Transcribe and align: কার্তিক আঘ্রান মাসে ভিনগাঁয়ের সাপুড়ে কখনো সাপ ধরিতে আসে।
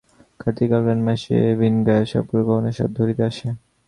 কার্তিক 0.39 0.71
আঘ্রান 0.77 0.99
মাসে 1.07 1.37
ভিনগাঁয়ের 1.59 2.07
সাপুড়ে 2.11 2.43
কখনো 2.47 2.69
সাপ 2.77 2.89
ধরিতে 2.97 3.23
আসে। 3.29 3.47